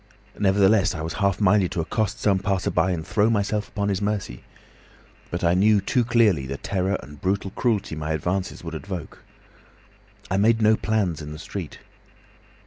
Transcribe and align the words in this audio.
Nevertheless, 0.39 0.95
I 0.95 1.01
was 1.03 1.13
half 1.21 1.39
minded 1.39 1.69
to 1.73 1.79
accost 1.79 2.19
some 2.19 2.39
passer 2.39 2.71
by 2.71 2.89
and 2.89 3.05
throw 3.05 3.29
myself 3.29 3.67
upon 3.67 3.89
his 3.89 4.01
mercy. 4.01 4.43
But 5.29 5.43
I 5.43 5.53
knew 5.53 5.79
too 5.79 6.03
clearly 6.03 6.47
the 6.47 6.57
terror 6.57 6.97
and 7.03 7.21
brutal 7.21 7.51
cruelty 7.51 7.95
my 7.95 8.11
advances 8.13 8.63
would 8.63 8.73
evoke. 8.73 9.23
I 10.31 10.37
made 10.37 10.59
no 10.59 10.75
plans 10.75 11.21
in 11.21 11.33
the 11.33 11.37
street. 11.37 11.77